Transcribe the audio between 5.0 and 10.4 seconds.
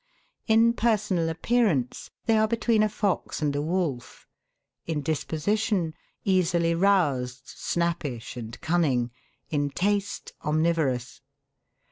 disposition, easily roused, snappish and cunning; in taste,